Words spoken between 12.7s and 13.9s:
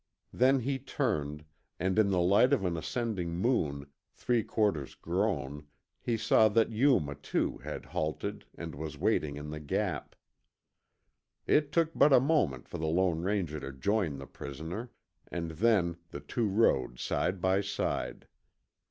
the Lone Ranger to